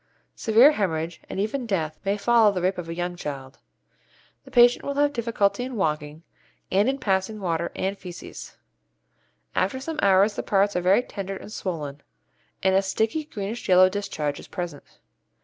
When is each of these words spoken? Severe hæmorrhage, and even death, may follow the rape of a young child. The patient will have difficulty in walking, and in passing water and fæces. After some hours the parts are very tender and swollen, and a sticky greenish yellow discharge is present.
Severe 0.35 0.73
hæmorrhage, 0.73 1.19
and 1.29 1.39
even 1.39 1.67
death, 1.67 1.99
may 2.03 2.17
follow 2.17 2.51
the 2.51 2.59
rape 2.63 2.79
of 2.79 2.89
a 2.89 2.95
young 2.95 3.15
child. 3.15 3.59
The 4.45 4.49
patient 4.49 4.83
will 4.83 4.95
have 4.95 5.13
difficulty 5.13 5.63
in 5.63 5.75
walking, 5.75 6.23
and 6.71 6.89
in 6.89 6.97
passing 6.97 7.39
water 7.39 7.71
and 7.75 7.95
fæces. 7.95 8.55
After 9.53 9.79
some 9.79 9.99
hours 10.01 10.35
the 10.35 10.41
parts 10.41 10.75
are 10.75 10.81
very 10.81 11.03
tender 11.03 11.37
and 11.37 11.53
swollen, 11.53 12.01
and 12.63 12.73
a 12.73 12.81
sticky 12.81 13.25
greenish 13.25 13.69
yellow 13.69 13.89
discharge 13.89 14.39
is 14.39 14.47
present. 14.47 14.85